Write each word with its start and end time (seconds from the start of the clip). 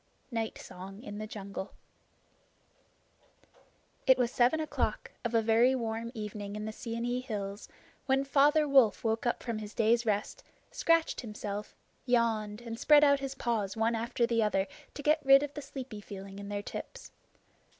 Night 0.31 0.57
Song 0.57 1.03
in 1.03 1.19
the 1.19 1.27
Jungle 1.27 1.73
It 4.07 4.17
was 4.17 4.31
seven 4.31 4.59
o'clock 4.59 5.11
of 5.23 5.35
a 5.35 5.43
very 5.43 5.75
warm 5.75 6.11
evening 6.15 6.55
in 6.55 6.65
the 6.65 6.71
Seeonee 6.71 7.19
hills 7.21 7.69
when 8.07 8.23
Father 8.23 8.67
Wolf 8.67 9.03
woke 9.03 9.27
up 9.27 9.43
from 9.43 9.59
his 9.59 9.75
day's 9.75 10.03
rest, 10.03 10.43
scratched 10.71 11.21
himself, 11.21 11.75
yawned, 12.07 12.61
and 12.61 12.79
spread 12.79 13.03
out 13.03 13.19
his 13.19 13.35
paws 13.35 13.77
one 13.77 13.93
after 13.93 14.25
the 14.25 14.41
other 14.41 14.65
to 14.95 15.03
get 15.03 15.23
rid 15.23 15.43
of 15.43 15.53
the 15.53 15.61
sleepy 15.61 16.01
feeling 16.01 16.39
in 16.39 16.49
their 16.49 16.63
tips. 16.63 17.11